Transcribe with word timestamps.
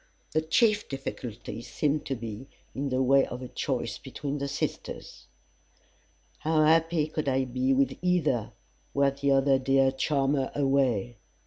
The 0.31 0.41
chief 0.41 0.89
difficulty 0.89 1.61
seemed 1.61 2.07
to 2.07 2.15
be, 2.15 2.47
in 2.73 2.89
the 2.89 3.03
way 3.03 3.23
of 3.27 3.43
a 3.43 3.47
choice 3.47 3.99
between 3.99 4.39
the 4.39 4.47
sisters. 4.47 5.27
"How 6.39 6.63
happy 6.65 7.05
could 7.05 7.29
I 7.29 7.45
be 7.45 7.71
with 7.75 7.95
either, 8.01 8.51
Were 8.95 9.11
t'other 9.11 9.59
dear 9.59 9.91
charmer 9.91 10.51
away." 10.55 11.17